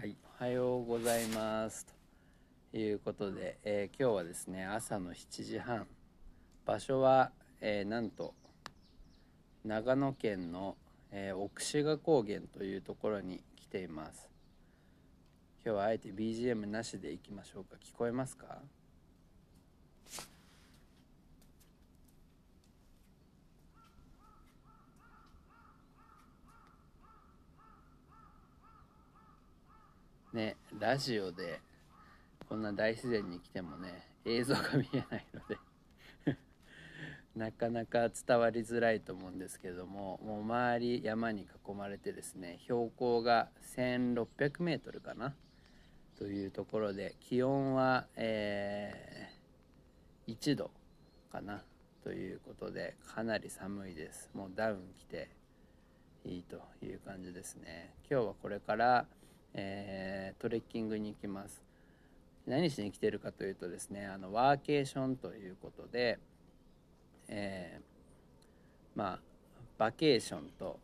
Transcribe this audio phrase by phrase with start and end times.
[0.00, 1.84] はい、おはようございます。
[2.70, 5.88] ということで、えー今日はですね朝の7時半。
[6.64, 8.32] 場所は、えーなんと
[9.64, 10.76] 長野県の、
[11.10, 14.30] えー奥志賀高原というところに来ています。
[15.64, 17.74] 今日はあえて BGM なしでいきましょうか。
[17.84, 18.58] 聞こえますか？
[30.38, 31.60] ねラジオで
[32.48, 35.58] こんな大自然に来てもね映像が見えないので
[37.34, 45.34] なかなか伝わりづらいと思うんですけどももう周り山に囲まれてですね標高が 1600m かな
[46.16, 49.38] というところで気温は、えー
[50.28, 50.70] 1度
[51.32, 51.62] かな
[52.04, 54.30] ということでかなり寒いです。
[54.34, 55.30] もうダウン着て
[56.24, 57.94] いいという感じですね。
[58.10, 59.06] 今日はこれから、
[59.54, 61.62] えートレッキングに行きます
[62.46, 66.18] 何しに来てるかというとですねあのワーケーションということで
[67.28, 69.18] えーまあ
[69.78, 70.78] バケーションと、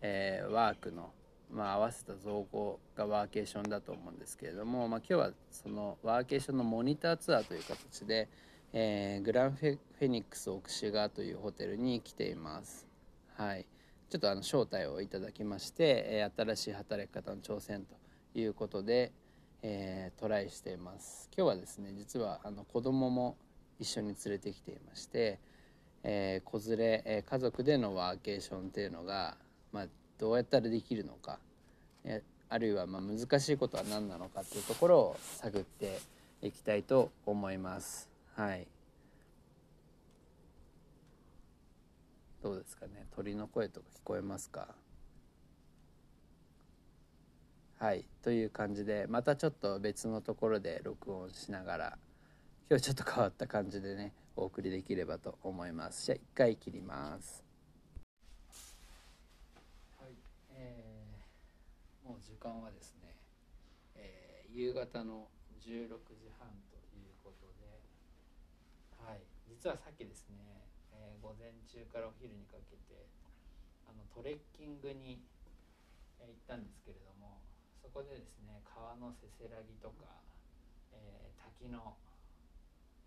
[0.00, 1.10] えーワークの、
[1.52, 8.28] まあ、合わせた造語がワーケーションだと思うんですけれども、まあ、今日はそのワーケーションのモニターツアーという形で、
[8.72, 12.86] えーグランフェニックス奥志賀というホテルに来ています。
[13.36, 13.66] はい、
[14.14, 17.96] ちょっとあの招待をいただきまして、え新しい働き方の挑戦と
[18.38, 19.10] いうことで、
[19.60, 21.28] えートライしています。
[21.36, 23.36] 今日はですね実はあの子供も
[23.80, 25.40] 一緒に連れてきていまして、
[26.04, 29.36] えー子連れ、えー家族でのワーケーションっていうのが、
[29.72, 31.40] まあ、どうやったらできるのか、
[32.04, 35.98] えあるいはまあ難しいことは何なのかっていうところを探って
[36.40, 38.08] いきたいと思います。
[38.36, 38.73] はい。
[42.44, 43.06] どうですかね？
[43.16, 44.74] 鳥の声とか聞こえますか？
[47.78, 51.98] はいという感じでまたちょっと別のところで録音しながら
[52.68, 56.04] 今日ちょっと変わった感じでねお送りできればと思います。
[56.04, 57.42] じゃあ一回切ります。
[59.98, 60.12] はい
[60.50, 63.14] えー、もう時間はですね、
[63.94, 65.28] えー夕方の
[65.62, 67.80] 16時半ということで
[69.02, 70.36] はい実はさっきですね、
[71.24, 73.08] 午前中からお昼にかけて
[73.88, 75.24] あのトレッキングに
[76.20, 77.40] 行ったんですけれども
[77.80, 80.20] そこでですね川のせせらぎとか、
[80.92, 81.96] えー滝の、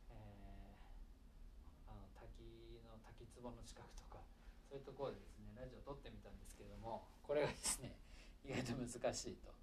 [0.10, 2.42] えーあの滝
[2.90, 4.26] の滝壺の近くとか
[4.66, 7.94] そういうところでですねラジオ撮ってみたんですけれどもこれがですね
[8.42, 9.54] 意外と難しいと。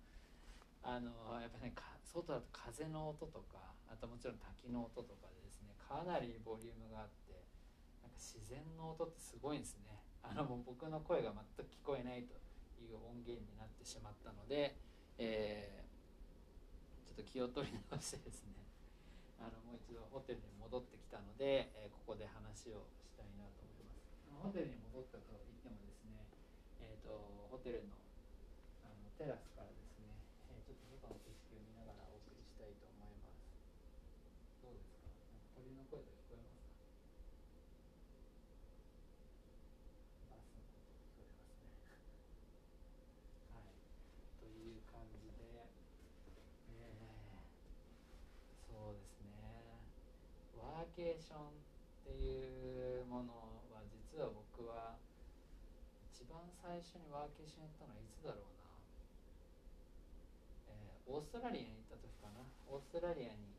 [0.84, 1.10] あの
[1.40, 1.72] やっぱね
[2.04, 7.23] 外だと風の音とかあともちろん滝の音とかでですねかなりボリュームがあって
[8.04, 9.96] なんか自然の音ってすごいんですね。
[10.22, 12.36] あのもう僕の声が全く聞こえないと
[12.80, 14.76] いう音源になってしまったので、
[15.18, 15.84] えー
[17.04, 18.58] ちょっと気を取り直してですね。
[19.38, 24.10] あのもう一度ホテルに戻ってきたので、えーここで話をしたいなと思います。
[24.42, 26.26] ホテルに戻ったと言ってもですね、
[26.80, 27.94] えー、とホテルの
[28.84, 30.10] あのテラスからですね、
[30.50, 33.46] えーちょっと外の景色を見ながらお送りしたいと思います。
[34.60, 35.06] どうですか？
[35.06, 36.82] なんか鳥の声で聞こえますか
[40.30, 41.78] バスの音聞こえますね
[43.54, 43.78] はい
[44.40, 45.70] という感じで、
[46.74, 47.14] えー
[48.66, 49.78] そうですね
[50.58, 53.34] ワーケーションっていうもの
[53.74, 54.94] は実は僕は
[56.06, 58.70] 一番最初にワーケーションやったのはいつだろうな、
[60.70, 62.40] えーオーストラリアに行った時かな。
[62.70, 63.58] オーストラリアに、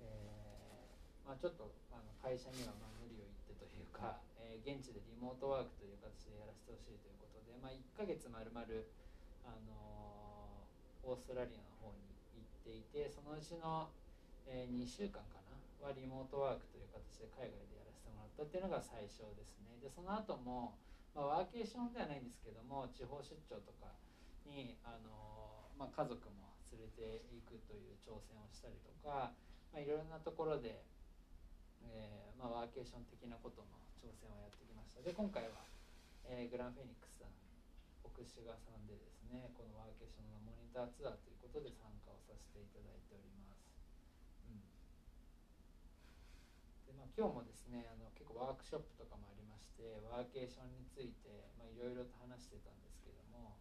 [0.00, 2.72] えーまあ、ちょっとあの会社には
[3.02, 8.86] 無理を言ってというか、 えー現地でリモートワークという形でやらせてほしいということで、まあ、1ヶ月まるまる
[9.44, 9.74] あの
[11.02, 13.90] オーストラリアの方に行っていてそのうちの、
[14.46, 19.76] え2週間かなはリモートワークという形で海外でやらせてもらったっていうのが最初ですね。
[19.84, 20.80] でその後も、
[21.12, 23.92] まあ、ワーケーションではないんですけども地方出張とか
[24.48, 29.36] に、あのーまあ、家族も連れていくという挑戦をしたりとか、
[29.72, 30.80] まあ、いろいろなところで、
[31.84, 33.68] えーまあ、ワーケーション的なことの
[34.00, 35.04] 挑戦をやってきました。
[35.04, 35.68] で今回は、
[36.24, 37.34] えーグランフェニックスさん
[38.04, 43.66] 奥志賀さんでですねこのワーケーションのモニターツアーということで参加をさせていただいております、
[44.46, 44.62] うん
[46.86, 53.54] でまあ、今日もですねあの結構ワークショップとかもありましてワーケーションについていろいろと話してたんですけども、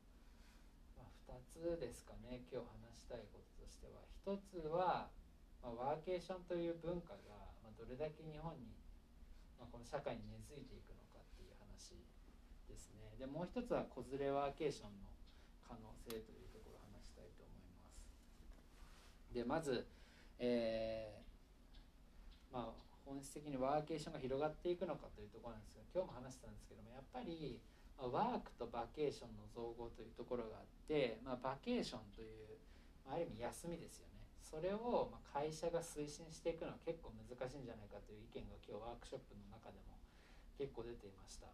[0.98, 4.02] まあ、2つですかね今日話したいこととしては。
[4.26, 5.14] 1つは、
[5.62, 8.74] まあ、ワーケーションという文化が、ま、どれだけ日本に、
[9.62, 12.02] まあ、この社会に根付いていくのかっていう話
[12.66, 13.14] ですね。
[13.22, 15.14] でもう一つは子連れワーケーションの
[15.62, 18.02] 可能性というところを話したいと思います。
[19.30, 19.86] でまず、
[20.42, 27.60] えー、まあ本質的にワーケーションが広がっていくのかというところなんですが今日も話してたんですけどもやっぱり
[28.00, 32.58] ワークとバケーションの造語というところがあって、まあ、バケーションという
[33.08, 34.24] ある意味休みですよね。
[34.42, 39.98] それをま会社が推進していくのは結構難しいんじゃないかという意見が今日ワークショップの中でも
[40.58, 41.48] 結構出ていました、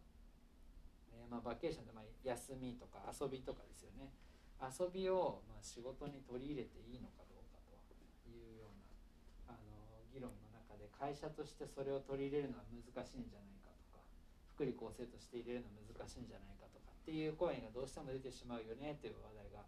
[1.16, 4.12] えー、ま、バケーションってま休みとか遊びとかですよね。
[4.60, 7.96] 遊びをま仕事に取り入れていいのかどうかと
[8.28, 8.75] いうよう
[9.48, 10.49] なあの議論の
[11.00, 14.04] 会社としてそれを取り入れるのは難しいんじゃないかとか
[14.54, 19.63] 福利厚生として入れるのは難しいんじゃないかとかっていう声がどうしても出てしまうよねという話題が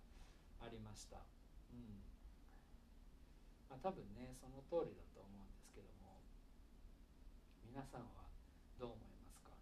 [0.59, 1.23] ありました。
[1.71, 2.03] うん
[3.71, 6.19] まあ、多分ねその通りだと思うんですけども
[7.63, 8.27] 皆さんは
[8.75, 9.55] どう思いますか？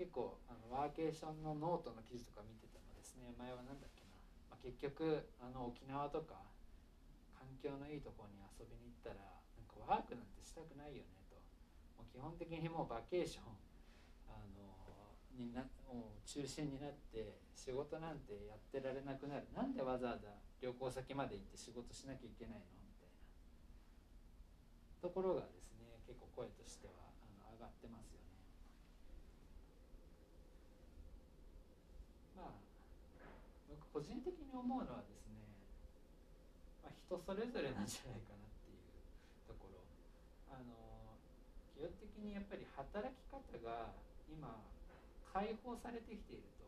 [0.00, 4.16] 結構あのワーケーションのノートの記事とか見ててもですね前は何だっけな、
[4.48, 6.40] まあ、結局あの沖縄とか
[7.36, 9.20] 環境のいいところに遊びに行ったら
[9.84, 11.36] ワークなんてしたくないよねと。
[12.00, 13.52] もう基本的にもうバケーション。
[14.32, 14.72] あの
[15.36, 19.46] になもう中心になって仕事なんてやってられなくなる。
[19.52, 23.14] なんでわざわざ旅行先まで行って仕事しなきゃいけないのみたいな。
[25.02, 28.26] ところがですね結構声としてはあの上がってますよね。
[32.36, 32.54] まあ
[33.68, 35.36] 僕個人的に思うのはですね、
[36.82, 38.55] まあ、人それぞれなんじゃないかなと。
[40.56, 40.72] あの
[41.76, 43.92] 基本的にやっぱり働き方が
[44.32, 44.64] 今
[45.28, 46.64] 解放されてきていると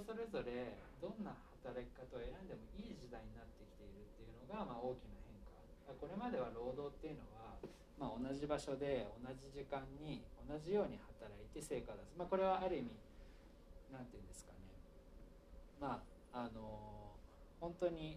[0.00, 5.92] それぞれどんな働き方を選んでもいい時代になってきているっていうのが、まあ、大きな変化。
[6.00, 7.60] これまでは労働っていうのは、
[8.00, 12.96] まあ、同じ場所で同じ時間に同じように働いて成果を出す、まあ、これはある意味
[13.92, 14.72] 何て言うんですかね。
[15.76, 16.00] ま
[16.32, 17.12] ああの
[17.60, 18.16] 本当に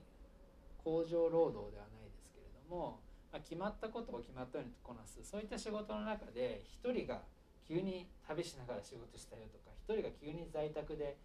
[0.79, 3.03] 工場労働ではないですけれども、
[3.35, 5.19] まあ、決まったことを決まったようにこなす。
[5.27, 7.19] そういった仕事の中で1人が
[7.67, 11.17] 急に旅しながら仕事したよとか1人が急に在宅で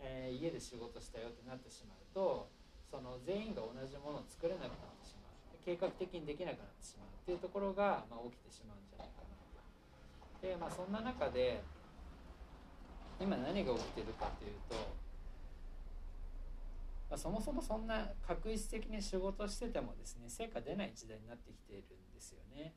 [0.00, 2.48] えー、家で仕事したよってなってしまうと
[2.90, 5.34] その全員が同じものを作れなくなってしまう。
[5.64, 7.08] 計画的にできなくなってしまう。
[7.08, 10.46] っていうところが、まあ、起きてしまうんじゃないかなと。
[10.46, 11.64] でまあそんな中で
[13.18, 14.76] 今何が起きてるかというと、
[17.10, 22.74] まあ、そもそもそんな確実的に仕事しててもですね成果出ない時代になってきているんですよね。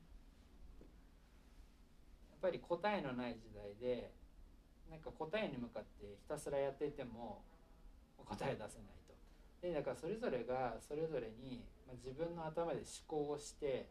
[2.30, 4.12] やっぱり答えのない時代で
[4.90, 7.42] なんか答えに向かってひたすらやっていても
[8.26, 9.16] 答え出せないと。
[9.62, 13.90] でだからそれぞれがそれぞれに、ま自分の頭で思考をして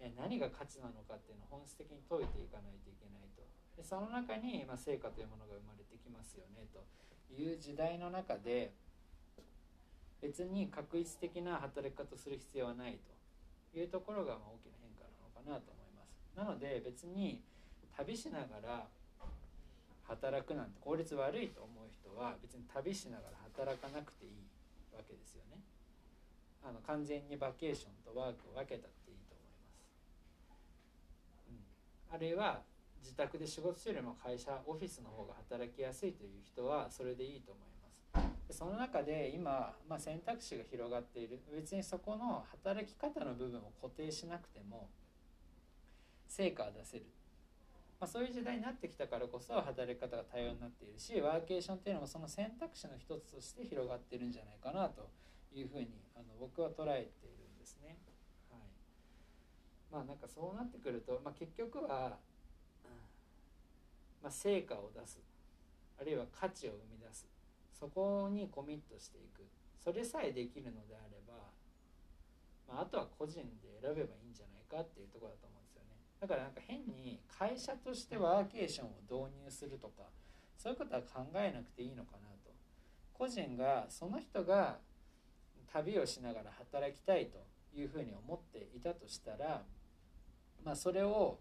[0.00, 3.44] え何が価値なのかっていうのを本質的に解いていかないといけないと。
[3.76, 6.80] でその中に、ま成果というものが生まれてきますよねと
[7.34, 8.72] いう時代の中で
[10.20, 12.98] 別に確一的な働き方をする必要はない
[13.72, 16.36] というところがま大きな変化なのかなと思います。
[16.36, 17.42] なので別に
[17.96, 18.86] 旅しながら
[20.04, 24.32] 働くなんて効率悪いと思う人は別に旅しながら働かなくていい
[24.92, 25.62] わけですよね。
[26.62, 29.72] あの完全にバケーションとワークを分けたっていいと思いま
[31.32, 32.60] す、うん、あるいは
[33.00, 37.69] 自宅で仕事するよりも会社オフィスの方が働きやすいという人はそれでいいと思います。
[38.52, 41.40] その中で今、まあ、選択肢が広がっている。
[41.54, 44.88] 別にそこの働き方の部分を固定しなくても
[46.28, 47.06] 成果を出せる。
[48.00, 55.10] まあ、そういう時代になってきたからこそ働き方が多様になっているしワーケーションっていうのもその選択肢の一つとして広がってるんじゃないかなと
[55.54, 57.98] いうふうにあの僕は捉えているんですね。
[58.50, 58.60] はい、
[59.92, 62.16] まあなんかそうなってくると、まあ、結局は、
[64.22, 65.20] まあ、成果を出す。
[66.00, 67.26] あるいは価値を生み出す。
[67.80, 69.48] そこにコミットしていく
[69.82, 71.32] それさえできるのであれば、
[72.68, 75.96] まあ、あとは個人で選べばいいんじゃないかっていうとこだと思うんですよね。
[76.20, 80.04] だからなんか変に会社としてワーケーションを導入するとか
[80.58, 82.52] そういうことは考えなくていいのかなと
[83.14, 84.78] 個人がその人が
[85.72, 87.38] 旅をしながら働きたいと
[87.74, 89.62] いうふうに思っていたとしたら
[90.62, 91.38] まあそれを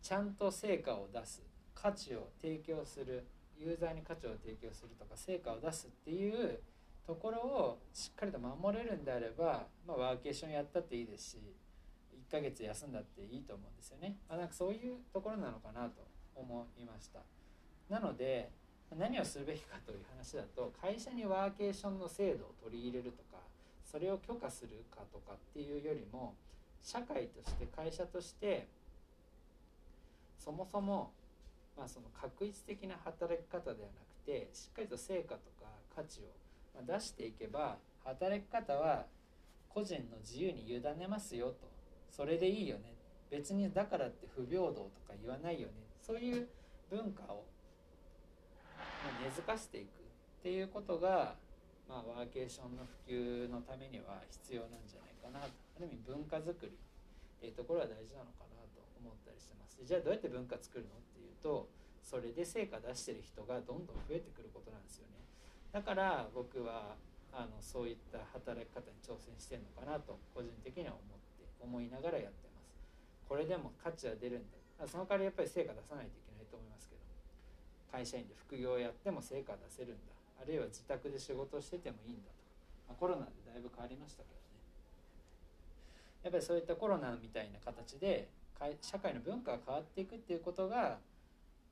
[0.00, 1.42] ちゃんと成果を出す
[1.74, 3.26] 価値を提供する
[3.58, 6.60] ユーザーに価値を提供するとか成果を出すっていう
[7.06, 11.38] ところをしっかりと守れるんであれば、まあ、ワーケーションやったっていいですし
[12.28, 17.20] 1ヶ月休んだっていいと思うんですよね、まあ、なんかそういうところなのかなと思いました。
[17.88, 18.50] なので
[18.96, 23.42] 何をするべきかという話だと会社にワーケーションの制度を取り入れるとか
[23.84, 26.34] それを許可するかとかっていうよりも
[26.82, 28.68] 社会として会社として
[30.38, 31.12] そもそも
[31.76, 36.24] まあその確一的な働き方ではなくてしっかりと成果とか価値を、
[36.86, 39.06] 出していけば働き方は
[39.68, 41.70] 個人の自由に委ねますよと。
[42.10, 42.94] それでいいよね。
[43.30, 45.74] 別にだからって不平等とか言わないよね。
[46.00, 46.48] そういう
[46.90, 47.44] 文化を
[49.22, 51.34] 根付かせていくっていうことが、
[51.88, 55.52] まあ、ワーケーションの普及のためには必要なんじゃないかなと。
[55.76, 58.63] ある意味文化づくりっていうところは大事なのかな。
[59.04, 59.76] 思ったりしてます。
[59.84, 61.68] じゃあどうやって文化作るのっていうと
[62.00, 65.20] それで成果出してる人がどんどん増えてくることなんですよね。
[65.72, 66.96] だから僕は
[67.32, 72.76] あのそういった働き方に挑戦してるのかなと個人的には思って思いながらやってます。
[73.28, 74.86] これでも価値は出るんだ。
[74.86, 77.00] その代わりやっぱり成果出さないといけないと思いますけど。
[77.90, 80.14] 会社員で副業をやっても成果出せるんだ。
[80.42, 82.28] あるいは自宅で仕事をしててもいいんだと。
[82.30, 84.44] か、まあ、コロナでだいぶ変わりましたけどね。
[86.22, 88.28] やっぱりそういったコロナみたいな形で
[88.80, 90.98] 社会の文化が変わっていくっていうことが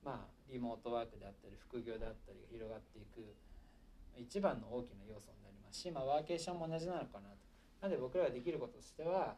[0.03, 3.23] まあリモートワークであったり副業であったりが広がっていく
[4.17, 5.79] 一番の大きな要素になります。
[5.79, 7.41] し、まあ、ワーケーションも同じなのかなと。
[7.81, 9.35] なので僕らができることとしては、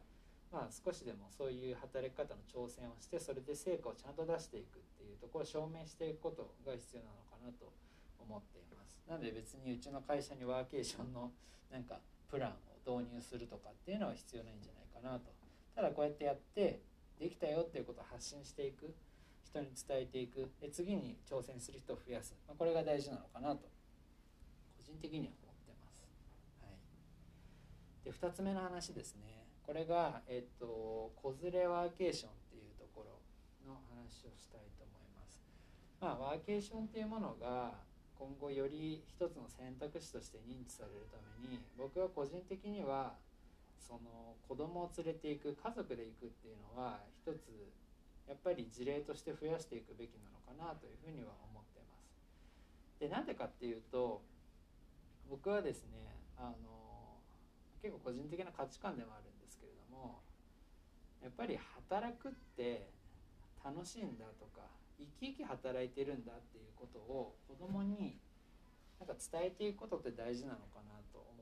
[0.51, 7.71] まあ、少しでもそういう働き方の挑戦をしてそれで成果をちゃんと出していくっていうところを証明していくことが必要なのかなと
[8.19, 8.99] 思っています。
[9.07, 11.31] なので別にうちの会社にワーケーションの
[11.71, 11.99] なんか
[12.29, 15.31] プランを導入するとかっていうのは必要ないんじゃないかなと。
[15.73, 16.79] ただこうやってやって
[17.19, 18.93] できたよっていうことを発信していく
[19.43, 20.51] 人に伝えていく。
[20.61, 23.67] で次に挑戦する人を増やす、まあ、これが大事なのかなと。
[24.77, 26.03] 個人的には思ってます。
[26.61, 29.45] はい、で2つ目の話ですね。
[29.65, 33.19] これが、えっと、子連れワーケーションっていうところ
[33.65, 35.41] の話をしたいと思います。
[35.99, 37.73] まあ、ワーケーションっていうものが
[38.13, 43.15] 今後より一つの選択肢として認知されるために僕は個人的には
[43.79, 47.49] その子供を連れていく家族で行くっていうのは一つ
[48.27, 52.99] やっぱり事例として増やしていくべきなのかなというふうには思ってます。
[52.99, 54.21] でなんでかっていうと
[55.29, 57.19] 僕はですねあの
[57.81, 60.21] 結構個人的な価値観でもあるんですけれども
[61.21, 62.89] やっぱり働くって
[63.63, 64.61] 楽しいんだとか
[64.97, 68.17] 生き生き働いてるんだっていうことを子供に
[68.99, 71.34] なんか伝えていくことって大事なのかなと思、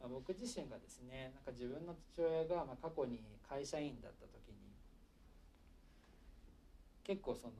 [0.00, 4.70] まあ、僕自身がですねなんか自分の父親がま過去に会社員だった時に
[7.02, 7.54] 結構その、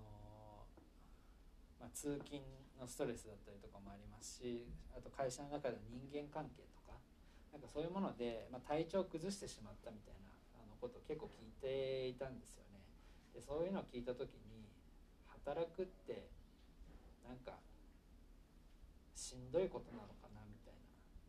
[1.81, 2.43] まあ、通勤
[2.79, 6.95] のストレスだったりとかもありますしあと会社の中での人間関係とか
[7.51, 10.31] なんかそういうもので、まあ、体調を崩してしまったみたいな
[10.63, 12.79] あのことを結構聞いていたんですよね。
[13.35, 14.69] でそういうのを聞いた時に
[15.27, 16.29] 働くって
[17.27, 17.59] なんか
[19.17, 20.28] しんどいことなのか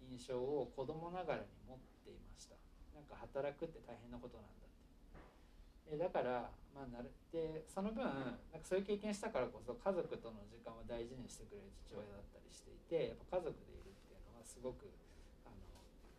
[0.10, 2.56] 印象を子供ながらに持っていました
[2.94, 14.88] なんか働くって大変なことなんだってだからまあ、なるでその分なんかそういう経験したからこそ家族との時間を大事にしてくれる父親だったりしていてやっぱ家族でいるっていうのはすごく
[15.44, 15.60] あの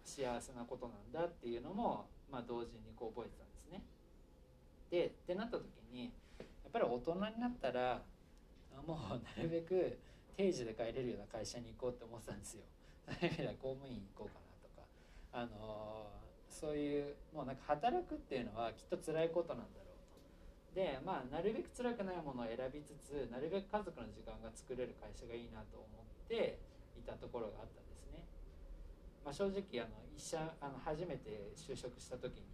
[0.05, 3.81] 幸せなことなんだっていうのも、まあ、同時にこう覚えてたんですね。
[4.93, 8.03] でってなった時にやっぱり大人になったら
[8.87, 9.99] もうなるべく
[10.37, 12.63] 定時で帰れるような会社に行こうって思ってたんですよ。
[13.11, 14.87] そういう意味では公務員行こうかなとか
[15.35, 16.07] あの
[16.49, 20.77] そういうもうなんか働くっていうのはきっと辛いことなんだろうと。
[20.77, 26.59] でまあなるべく辛くないものを選びつつなるべく家族の時間が作れる会社がいいなと思って
[26.95, 28.23] いたところがあったんですね、
[29.25, 32.47] まあ、正直あの一社あの初めて就職した時に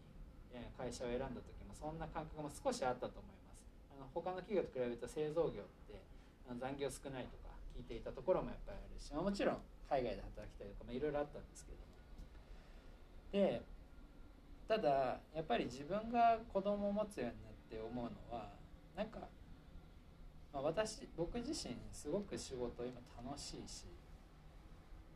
[0.78, 3.60] 会社を選んだ時もそんな感覚も少しあったと思います。
[3.92, 6.00] あの他の企業と比べると製造業って
[6.54, 11.76] 残業少ないとか聞いていたところもやっぱりあるし、まあ、もちろん海外で働きたいとかまあいろいろあったんですけど。
[13.32, 13.62] で
[14.66, 18.50] ただやっぱり自分が子供を持つようになって思うのは
[18.96, 19.20] なんか、
[20.52, 23.84] まあ、私僕自身すごく仕事今楽しいし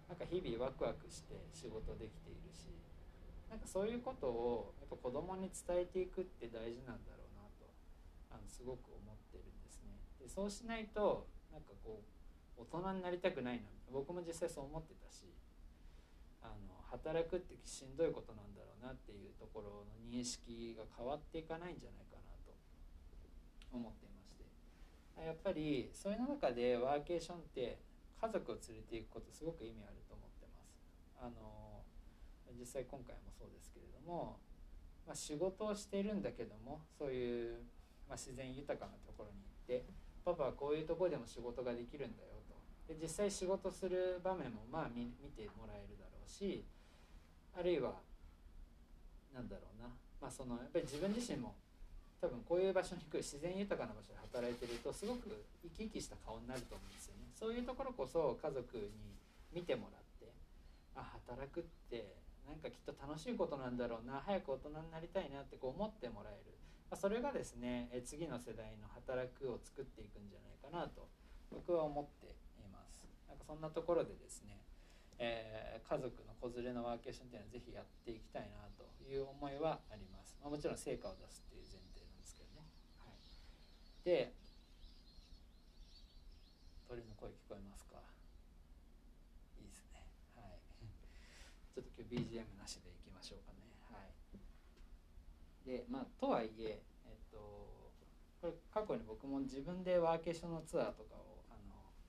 [0.08, 2.68] なんか日々ワクワクして仕事できているし
[3.48, 7.66] なんかそういうことをやっぱ子供に伝えていくって大事なんだろうなと
[8.30, 9.98] あのすごく思ってるんですね。
[10.20, 12.02] でそうしないとなんかこ
[12.58, 13.62] う大人になりたくないな
[13.92, 15.26] 僕も実際そう思ってたし
[16.42, 22.54] あの働くってしんどいことなんだろうなっていうところの認識が変わっていかないんじゃないかなと
[23.72, 24.44] 思っていまして。
[25.20, 27.78] やっぱりそういう中でワーケーションって
[28.20, 30.76] 家族を連れていくことすごく意味あると思ってます。
[31.20, 31.82] あの
[32.58, 34.36] 実際今回もそうですけれども、
[35.06, 37.62] まあ、仕事をしているんだけどもそういう、
[38.08, 39.86] まあ、自然豊かなところに行って
[40.24, 42.39] パパはこういうとこでも仕事ができるんだよ
[42.90, 46.66] で実際仕事する場面もまあ見てもらえるだろうし
[47.54, 47.94] あるいは
[49.30, 49.86] なんだろうな、
[50.18, 51.54] まあ、そのやっぱり自分自身も
[52.18, 55.30] 多分こういう場所に来る自然豊かな場所で働いてるとすごく
[55.62, 57.30] 生き生きした顔になると思うんですよね。
[57.32, 59.14] そういうところこそ家族に
[59.54, 60.34] 見てもらって
[60.98, 66.58] あ働くってなんかきっと楽しいことなんだろうな早く大人になりたいなってこう思ってもらえる、
[66.90, 71.06] まあ、それがですねえ次の世代の働くを作っていくんじゃないかなと
[71.54, 72.34] 僕は思って
[73.50, 74.62] そんなところでですね、
[75.18, 82.62] えー、家族の子連れのワーケーションっていうのはぜひやっていきたいなという思いはあります、まあ、もちろん成果を出すっていう前提なんですけどね、
[83.02, 83.18] はい、
[84.06, 84.38] で
[86.86, 87.98] 鳥の声聞こえますか？
[89.58, 90.06] いいですね。
[90.38, 90.58] はい。
[91.74, 93.66] ちょっと今日 BGM なしでいきましょうかね。
[93.90, 94.10] はい。
[95.66, 97.38] でまあとはいええっと
[98.42, 101.39] これ過去に僕も自分でワーケーションのツアーとかを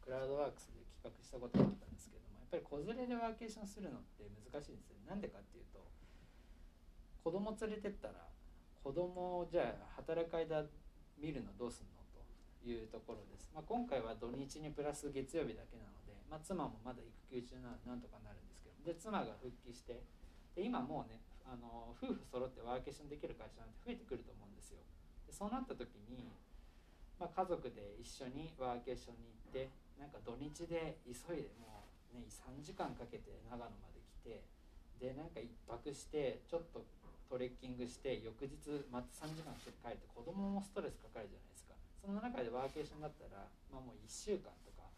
[0.02, 5.82] クラウドワークスで企画したことがあったんですけどもやっぱり子連れでワーケーションするのって難しいんですよなんでかっていうと
[7.24, 8.28] 子供連れてったら
[8.82, 10.66] 子供をじゃあ働く間
[11.22, 12.26] 見るのどうすんのと
[12.66, 20.02] いうところです、まあ、今回は土日にプラス月曜日だけなので、まあ、妻もまだ育休中ななんとかなるんですけどで妻が復帰して
[20.58, 24.80] で今もうねあの夫婦揃ってワーケーションできる会社なんて増えてくると思うんですよ。
[25.28, 26.32] でそうなった時に、
[27.20, 29.70] まあ、家族で一緒にワーケーションに行って
[30.02, 34.42] なんか土日で急いでもうね3時間かけて長野まで来て
[34.98, 36.82] でなんか1泊してちょっと
[37.30, 38.58] トレッキングして翌日
[38.90, 41.78] また3時間して帰って子供もストレスかかるじゃないですか。
[42.02, 44.90] その中でワーケーションだったら、まあ、もう1週間とか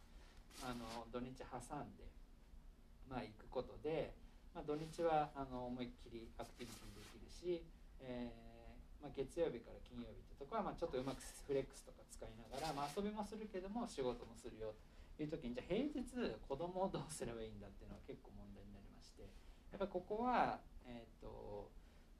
[0.66, 2.08] あの土日挟んで、
[3.06, 4.16] まあ、行くことで、
[4.56, 7.62] まあ、土日はあの思いっきりアクティビティできるし、
[8.02, 16.02] えーま、月曜日から金曜日ってとこは、ま、ちょっとうまくフレックスとか使いながら、ま、遊びもするけども仕事もするよという時にじゃあ平日
[16.42, 19.30] 子供をどうすればいいんだっていうのは結構問題になりまして
[19.70, 21.70] やっぱここは、えーと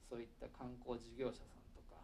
[0.04, 1.96] そういった観光事業者さんとか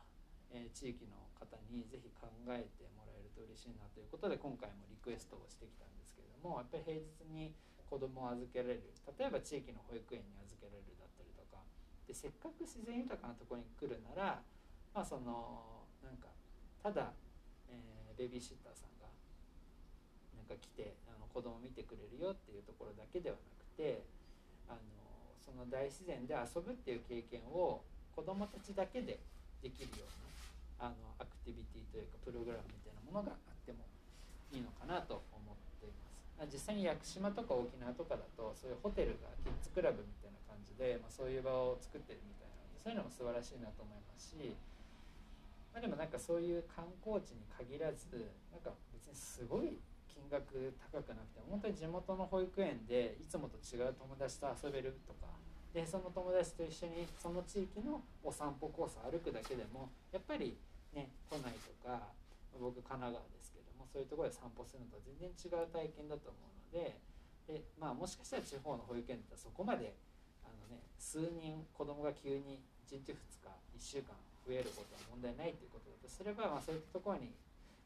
[0.50, 7.54] えー、地域の方にぜひ考えてもらえると嬉しいなということで今回もリクエストをしてきたんですけれどもやっぱり平日に
[7.86, 11.62] 子供を預けられる例えば地域の保育園に預けられるだったりとか
[12.06, 14.42] でせっかく自然豊かなところに来るなら
[14.94, 16.30] まあそのなんか
[16.82, 17.14] ただ、
[17.70, 18.90] えー、ベビーシッターさん
[20.50, 24.02] か来てあの子供見てくれるよっていうところだけではなくて
[24.66, 24.82] あの
[25.38, 29.22] その大自然で遊ぶっていう経験を子供たちだけで
[29.62, 33.86] できるようなあのアクティビティというかプログラムみたいなものがあっても
[34.50, 36.50] いいのかなと思っています。
[36.50, 44.56] 実際に屋久島とか沖縄とかだとそういうホテルがキッズクラブみたいな感じで、まあ、そういう場を作ってるみたいなのでそういうのも素晴らしいなと思いますし、
[45.76, 49.76] まあ、でもなんかそういう観光地に限らずなんか別にすごい
[50.30, 55.26] 額高くなくて本当に地元の保育園でいつもと違う友達と遊べるとか
[55.74, 60.56] でその友達と一緒にその地域のお散歩コースを歩くだけでもやっぱり
[60.94, 62.10] ね、都内とか
[62.58, 66.98] 僕神奈川ですけどもそういうところで散歩するのと全然違う体験だと思うので
[67.46, 69.94] で、まあ、もしかしたら地方の保育園だったらそこまで
[70.42, 72.58] あの、ね、数人子供が急に
[72.90, 77.30] 1日2日1週間増えることは問題ないということだとすれば、まあ、そういったところに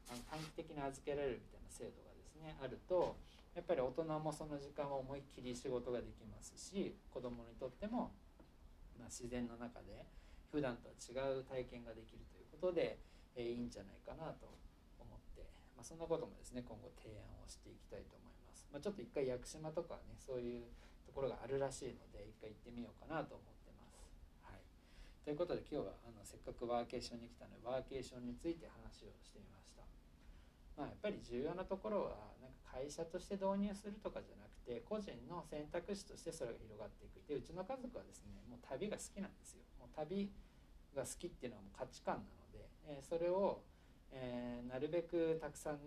[0.09, 3.15] あの短期的に預けられるみたいな制度がですねあると
[3.55, 8.11] やっぱり大人もその時間は思いっきり仕事ができますし子供にとっても、
[8.99, 10.03] まあ、自然の中で
[10.51, 12.99] 普段とは違う体験ができるということで、
[13.35, 14.51] えー、いいんじゃないかなと
[14.99, 15.47] 思って、
[15.79, 20.67] まあ、そんなこともですね今後提案をしていきたいと思います、まあ、ちょっと一回屋久島とかねそういう
[21.07, 23.95] ところがあるらしいので一回行ってみようかなと思ってます、
[24.43, 24.59] はい、
[25.23, 29.74] ということで今日はあのせっかくワーケーションに来たのでワーケーションについて話をしてみました。
[30.77, 37.23] まあ、やっぱり重要なところはなんか会社として導入するとかじゃなくて個人の選択肢としてそれが広がっていく。
[37.27, 39.63] でうちの家族はですねもう旅が好きなんですよ。
[39.79, 40.29] もう旅
[40.93, 43.63] が好きっていうのはもう価値観なのでえそれを、
[44.11, 45.79] えー、なるべくたくさん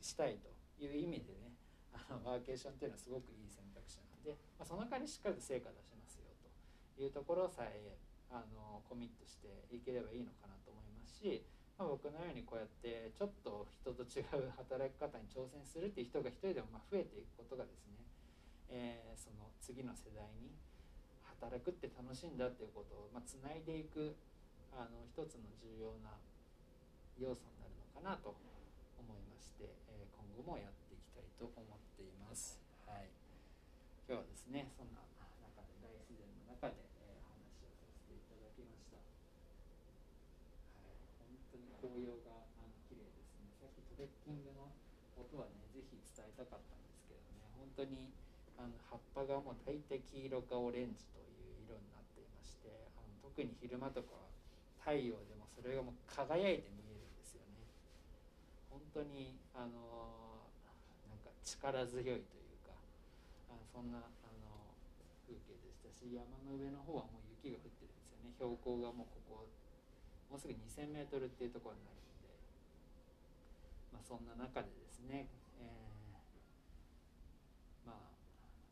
[0.00, 0.50] したいと
[0.82, 1.54] いう意味でね
[1.92, 6.30] あのワーケーションっていうのはすごくいい選択肢なので、まあ、その代わりしっかりと成果出しますよ
[6.96, 7.98] というところさえ
[8.30, 11.44] あのコミットしていければいいのかなと思いますし、
[11.78, 17.98] まあ、僕のようにこうやってちょっと人と違う働き方に挑戦するっていう人が一人でもま増えていくことがですね、
[18.70, 20.54] えー、その次の世代に
[21.42, 24.14] 働くって楽しいんだっていうことを、まあ、つないでいく
[24.70, 26.14] あの一つの重要な
[27.18, 32.62] 要素になるのかなと思いまして、え今後もやっていきたいと思っています。
[32.86, 33.10] はい、
[34.08, 35.02] 今日はですねそんな
[35.42, 38.96] 中で大自然の中で、え話をさせていただきました。
[38.96, 43.50] はい、本当に紅葉があの綺麗ですね。
[43.58, 44.70] さっきトレッキングの
[45.18, 47.50] 音はねぜひ伝えたかったんですけどね。
[47.58, 48.14] 本当に
[48.54, 51.26] あの葉っぱがもう大体黄色かオレンジとい
[51.58, 54.30] う色になっていましてあの特に昼間とかは
[54.78, 57.66] 太陽でもそれがもう輝いて見えるんですよね。
[58.70, 60.46] 本当にあの
[61.10, 62.78] なんか力強いというか
[63.50, 64.70] あそんなあの
[65.26, 68.30] 風景でしたし山の上の方はもう雪が降ってるんですよね。
[68.38, 69.50] 標高がもうここ
[70.32, 72.32] もうすぐ 2000m っていうところになるんで、
[73.92, 75.28] まあ、そんな中でですね、
[75.60, 78.16] えー、まあ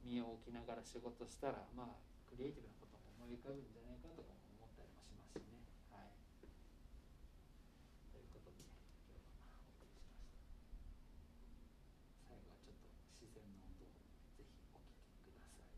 [0.00, 2.00] 身を置きながら仕事したらまあ
[2.32, 5.60] クリエイティブなことも思い浮かぶんじゃないかとか思ったりもしますしね。
[5.92, 6.08] はい、
[8.08, 9.28] ということで、今日は
[9.68, 10.32] お送りしました。
[12.24, 12.88] 最後はちょっと
[13.20, 13.92] 自然の音を
[14.40, 15.68] ぜひお聴きください。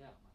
[0.00, 0.33] ではまた